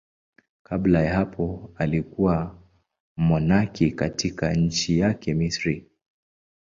Kabla 0.63 1.01
ya 1.03 1.13
hapo 1.13 1.71
alikuwa 1.75 2.59
mmonaki 3.17 3.91
katika 3.91 4.53
nchi 4.53 4.99
yake, 4.99 5.33
Misri. 5.33 5.91